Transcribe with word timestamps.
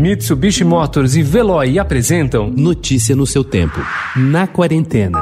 Mitsubishi 0.00 0.64
Motors 0.64 1.14
e 1.14 1.22
Veloy 1.22 1.78
apresentam 1.78 2.48
Notícia 2.48 3.14
no 3.14 3.26
seu 3.26 3.44
tempo. 3.44 3.78
Na 4.16 4.46
quarentena. 4.46 5.20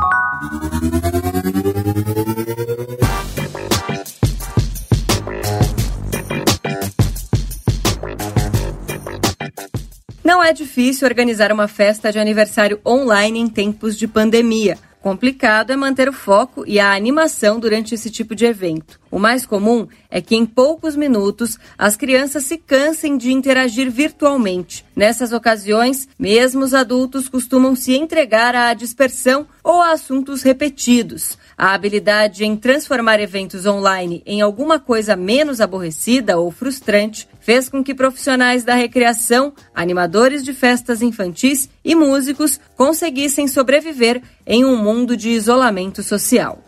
Não 10.22 10.40
é 10.40 10.52
difícil 10.52 11.08
organizar 11.08 11.50
uma 11.50 11.66
festa 11.66 12.12
de 12.12 12.20
aniversário 12.20 12.78
online 12.86 13.40
em 13.40 13.48
tempos 13.48 13.98
de 13.98 14.06
pandemia. 14.06 14.78
Complicado 15.02 15.72
é 15.72 15.76
manter 15.76 16.08
o 16.08 16.12
foco 16.12 16.62
e 16.64 16.78
a 16.78 16.94
animação 16.94 17.58
durante 17.58 17.96
esse 17.96 18.10
tipo 18.10 18.32
de 18.32 18.44
evento. 18.44 19.00
O 19.10 19.18
mais 19.18 19.46
comum 19.46 19.88
é 20.10 20.20
que 20.20 20.36
em 20.36 20.44
poucos 20.44 20.94
minutos 20.94 21.58
as 21.76 21.96
crianças 21.96 22.44
se 22.44 22.58
cansem 22.58 23.16
de 23.16 23.32
interagir 23.32 23.90
virtualmente. 23.90 24.84
Nessas 24.94 25.32
ocasiões, 25.32 26.08
mesmo 26.18 26.64
os 26.64 26.74
adultos 26.74 27.28
costumam 27.28 27.74
se 27.74 27.94
entregar 27.94 28.54
à 28.54 28.74
dispersão 28.74 29.46
ou 29.62 29.80
a 29.80 29.92
assuntos 29.92 30.42
repetidos. 30.42 31.38
A 31.56 31.72
habilidade 31.72 32.44
em 32.44 32.56
transformar 32.56 33.20
eventos 33.20 33.66
online 33.66 34.22
em 34.26 34.40
alguma 34.40 34.78
coisa 34.78 35.16
menos 35.16 35.60
aborrecida 35.60 36.38
ou 36.38 36.50
frustrante 36.50 37.28
fez 37.40 37.68
com 37.68 37.82
que 37.82 37.94
profissionais 37.94 38.62
da 38.62 38.74
recreação, 38.74 39.52
animadores 39.74 40.44
de 40.44 40.52
festas 40.52 41.00
infantis 41.00 41.68
e 41.84 41.94
músicos 41.94 42.60
conseguissem 42.76 43.48
sobreviver 43.48 44.22
em 44.46 44.64
um 44.64 44.76
mundo 44.76 45.16
de 45.16 45.30
isolamento 45.30 46.02
social. 46.02 46.62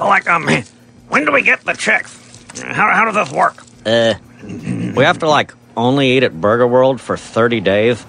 Um, 0.00 0.77
when 1.08 1.24
do 1.24 1.32
we 1.32 1.42
get 1.42 1.64
the 1.64 1.74
checks? 1.74 2.16
How, 2.62 2.92
how 2.92 3.04
does 3.04 3.14
this 3.14 3.30
work? 3.32 3.64
Uh, 3.84 4.14
we 4.96 5.04
have 5.04 5.18
to, 5.18 5.28
like, 5.28 5.52
only 5.76 6.16
eat 6.16 6.22
at 6.22 6.40
Burger 6.40 6.66
World 6.66 7.00
for 7.00 7.16
30 7.16 7.60
days? 7.60 8.04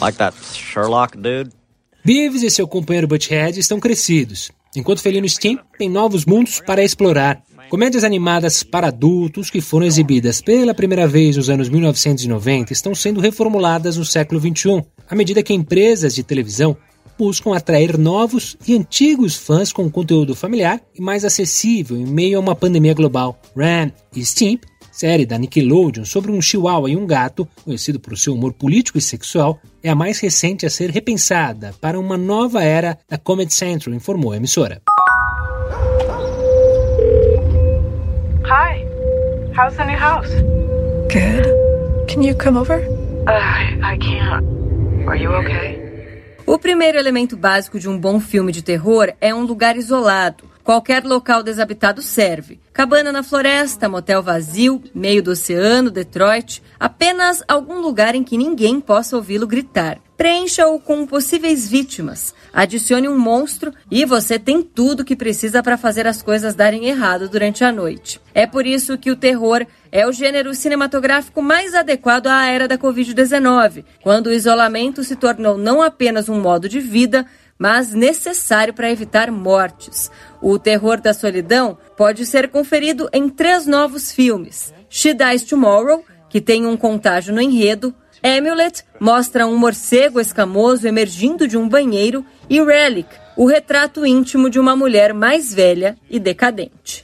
Like 0.00 0.16
that 0.18 0.34
Sherlock 0.34 1.16
dude? 1.16 1.52
Beavis 2.04 2.42
e 2.42 2.50
seu 2.50 2.68
companheiro 2.68 3.06
Butthead 3.06 3.58
estão 3.58 3.80
crescidos 3.80 4.50
enquanto 4.76 5.00
Felino 5.00 5.28
Steam 5.28 5.58
tem 5.78 5.88
novos 5.88 6.24
mundos 6.24 6.60
para 6.60 6.82
explorar. 6.82 7.42
Comédias 7.70 8.04
animadas 8.04 8.62
para 8.62 8.88
adultos 8.88 9.50
que 9.50 9.60
foram 9.60 9.86
exibidas 9.86 10.40
pela 10.40 10.74
primeira 10.74 11.06
vez 11.06 11.36
nos 11.36 11.48
anos 11.48 11.68
1990 11.68 12.72
estão 12.72 12.94
sendo 12.94 13.20
reformuladas 13.20 13.96
no 13.96 14.04
século 14.04 14.40
XXI, 14.40 14.84
à 15.08 15.14
medida 15.14 15.42
que 15.42 15.54
empresas 15.54 16.14
de 16.14 16.22
televisão 16.22 16.76
buscam 17.18 17.54
atrair 17.54 17.98
novos 17.98 18.56
e 18.66 18.74
antigos 18.76 19.36
fãs 19.36 19.72
com 19.72 19.90
conteúdo 19.90 20.34
familiar 20.34 20.80
e 20.94 21.00
mais 21.00 21.24
acessível 21.24 21.96
em 21.96 22.06
meio 22.06 22.38
a 22.38 22.40
uma 22.40 22.54
pandemia 22.54 22.94
global. 22.94 23.40
Ran 23.56 23.90
e 24.14 24.24
Stimp 24.24 24.64
série 24.94 25.26
da 25.26 25.36
Nickelodeon 25.36 26.04
sobre 26.04 26.30
um 26.30 26.40
chihuahua 26.40 26.88
e 26.88 26.96
um 26.96 27.04
gato, 27.04 27.48
conhecido 27.64 27.98
por 27.98 28.16
seu 28.16 28.32
humor 28.32 28.52
político 28.52 28.96
e 28.96 29.00
sexual, 29.00 29.58
é 29.82 29.90
a 29.90 29.94
mais 29.94 30.20
recente 30.20 30.64
a 30.64 30.70
ser 30.70 30.88
repensada 30.90 31.74
para 31.80 31.98
uma 31.98 32.16
nova 32.16 32.62
era 32.62 32.96
da 33.08 33.18
Comedy 33.18 33.52
Central, 33.52 33.94
informou 33.94 34.30
a 34.30 34.36
emissora. 34.36 34.80
Hi, 38.46 38.86
how's 39.56 39.76
the 39.76 39.84
new 39.84 39.98
house? 39.98 40.30
Good. 41.12 41.44
Can 42.06 42.22
you 42.22 42.36
come 42.36 42.56
over? 42.56 42.78
Uh, 43.26 43.32
I, 43.32 43.94
I 43.94 43.98
can't. 43.98 44.46
Are 45.08 45.16
you 45.16 45.32
okay? 45.32 45.83
O 46.64 46.72
primeiro 46.74 46.96
elemento 46.96 47.36
básico 47.36 47.78
de 47.78 47.90
um 47.90 47.98
bom 47.98 48.18
filme 48.18 48.50
de 48.50 48.62
terror 48.62 49.12
é 49.20 49.34
um 49.34 49.42
lugar 49.42 49.76
isolado 49.76 50.44
Qualquer 50.64 51.04
local 51.04 51.42
desabitado 51.42 52.00
serve. 52.00 52.58
Cabana 52.72 53.12
na 53.12 53.22
floresta, 53.22 53.86
motel 53.86 54.22
vazio, 54.22 54.82
meio 54.94 55.22
do 55.22 55.32
oceano, 55.32 55.90
Detroit, 55.90 56.62
apenas 56.80 57.44
algum 57.46 57.82
lugar 57.82 58.14
em 58.14 58.24
que 58.24 58.38
ninguém 58.38 58.80
possa 58.80 59.14
ouvi-lo 59.14 59.46
gritar. 59.46 60.00
Preencha-o 60.16 60.80
com 60.80 61.06
possíveis 61.06 61.68
vítimas. 61.68 62.32
Adicione 62.52 63.08
um 63.08 63.18
monstro 63.18 63.74
e 63.90 64.06
você 64.06 64.38
tem 64.38 64.62
tudo 64.62 65.04
que 65.04 65.16
precisa 65.16 65.62
para 65.62 65.76
fazer 65.76 66.06
as 66.06 66.22
coisas 66.22 66.54
darem 66.54 66.86
errado 66.86 67.28
durante 67.28 67.62
a 67.62 67.70
noite. 67.70 68.20
É 68.32 68.46
por 68.46 68.64
isso 68.64 68.96
que 68.96 69.10
o 69.10 69.16
terror 69.16 69.66
é 69.92 70.06
o 70.06 70.12
gênero 70.12 70.54
cinematográfico 70.54 71.42
mais 71.42 71.74
adequado 71.74 72.28
à 72.28 72.46
era 72.46 72.66
da 72.66 72.78
Covid-19, 72.78 73.84
quando 74.02 74.28
o 74.28 74.32
isolamento 74.32 75.04
se 75.04 75.14
tornou 75.14 75.58
não 75.58 75.82
apenas 75.82 76.28
um 76.28 76.40
modo 76.40 76.68
de 76.68 76.80
vida, 76.80 77.26
mas 77.58 77.92
necessário 77.92 78.74
para 78.74 78.90
evitar 78.90 79.30
mortes. 79.30 80.10
O 80.40 80.58
terror 80.58 81.00
da 81.00 81.14
solidão 81.14 81.78
pode 81.96 82.26
ser 82.26 82.48
conferido 82.48 83.08
em 83.12 83.28
três 83.28 83.66
novos 83.66 84.12
filmes: 84.12 84.72
She 84.88 85.14
Dies 85.14 85.44
Tomorrow, 85.44 86.04
que 86.28 86.40
tem 86.40 86.66
um 86.66 86.76
contágio 86.76 87.34
no 87.34 87.40
enredo, 87.40 87.94
Amulet 88.24 88.82
mostra 88.98 89.46
um 89.46 89.56
morcego 89.56 90.18
escamoso 90.18 90.88
emergindo 90.88 91.46
de 91.46 91.58
um 91.58 91.68
banheiro 91.68 92.24
e 92.48 92.58
Relic, 92.62 93.08
o 93.36 93.44
retrato 93.44 94.06
íntimo 94.06 94.48
de 94.48 94.58
uma 94.58 94.74
mulher 94.74 95.12
mais 95.12 95.52
velha 95.52 95.94
e 96.08 96.18
decadente. 96.18 97.03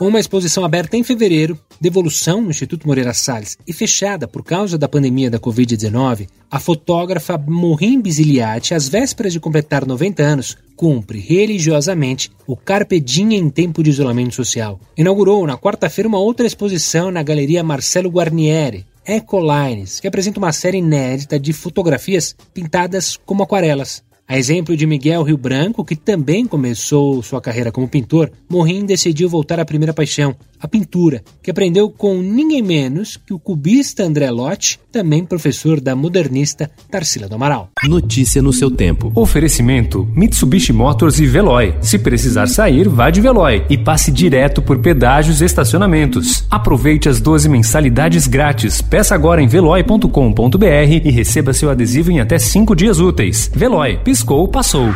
Uma 0.00 0.18
exposição 0.18 0.64
aberta 0.64 0.96
em 0.96 1.04
fevereiro, 1.04 1.60
devolução 1.78 2.40
no 2.40 2.48
Instituto 2.48 2.86
Moreira 2.86 3.12
Salles 3.12 3.58
e 3.66 3.72
fechada 3.74 4.26
por 4.26 4.42
causa 4.42 4.78
da 4.78 4.88
pandemia 4.88 5.30
da 5.30 5.38
Covid-19, 5.38 6.26
a 6.50 6.58
fotógrafa 6.58 7.36
Morim 7.36 8.00
Bisiliati, 8.00 8.72
às 8.72 8.88
vésperas 8.88 9.30
de 9.30 9.38
completar 9.38 9.84
90 9.84 10.22
anos, 10.22 10.56
cumpre 10.74 11.18
religiosamente 11.18 12.30
o 12.46 12.56
Carpe 12.56 12.98
Diem 12.98 13.34
em 13.34 13.50
tempo 13.50 13.82
de 13.82 13.90
isolamento 13.90 14.34
social. 14.34 14.80
Inaugurou 14.96 15.46
na 15.46 15.58
quarta-feira 15.58 16.08
uma 16.08 16.18
outra 16.18 16.46
exposição 16.46 17.10
na 17.10 17.22
Galeria 17.22 17.62
Marcelo 17.62 18.08
Guarnieri, 18.08 18.86
Ecolines, 19.06 20.00
que 20.00 20.08
apresenta 20.08 20.38
uma 20.38 20.50
série 20.50 20.78
inédita 20.78 21.38
de 21.38 21.52
fotografias 21.52 22.34
pintadas 22.54 23.18
como 23.26 23.42
aquarelas. 23.42 24.02
A 24.30 24.38
exemplo 24.38 24.76
de 24.76 24.86
Miguel 24.86 25.24
Rio 25.24 25.36
Branco, 25.36 25.84
que 25.84 25.96
também 25.96 26.46
começou 26.46 27.20
sua 27.20 27.40
carreira 27.40 27.72
como 27.72 27.88
pintor, 27.88 28.30
Morim 28.48 28.86
decidiu 28.86 29.28
voltar 29.28 29.58
à 29.58 29.64
primeira 29.64 29.92
paixão, 29.92 30.36
a 30.60 30.68
pintura, 30.68 31.22
que 31.42 31.50
aprendeu 31.50 31.90
com 31.90 32.20
ninguém 32.20 32.62
menos 32.62 33.16
que 33.16 33.32
o 33.32 33.38
cubista 33.38 34.04
André 34.04 34.30
Lotti, 34.30 34.78
também 34.92 35.24
professor 35.24 35.80
da 35.80 35.96
modernista 35.96 36.70
Tarsila 36.90 37.28
do 37.28 37.34
Amaral. 37.34 37.70
Notícia 37.84 38.42
no 38.42 38.52
seu 38.52 38.70
tempo. 38.70 39.10
Oferecimento: 39.14 40.08
Mitsubishi 40.14 40.72
Motors 40.72 41.18
e 41.18 41.26
Veloy. 41.26 41.74
Se 41.80 41.98
precisar 41.98 42.46
sair, 42.48 42.88
vá 42.88 43.10
de 43.10 43.20
Veloy 43.20 43.64
e 43.70 43.78
passe 43.78 44.10
direto 44.10 44.60
por 44.60 44.78
pedágios 44.80 45.40
e 45.40 45.44
estacionamentos. 45.44 46.44
Aproveite 46.50 47.08
as 47.08 47.20
12 47.20 47.48
mensalidades 47.48 48.26
grátis. 48.26 48.82
Peça 48.82 49.14
agora 49.14 49.42
em 49.42 49.46
veloy.com.br 49.46 50.64
e 51.04 51.10
receba 51.10 51.52
seu 51.52 51.70
adesivo 51.70 52.10
em 52.10 52.20
até 52.20 52.38
5 52.38 52.74
dias 52.74 52.98
úteis. 52.98 53.50
Veloy, 53.54 53.98
piscou, 53.98 54.46
passou. 54.48 54.90